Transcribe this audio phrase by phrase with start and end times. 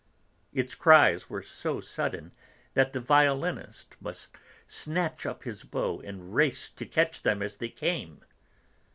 [0.51, 2.31] Its cries were so sudden
[2.73, 4.29] that the violinist must
[4.65, 8.25] snatch up his bow and race to catch them as they came.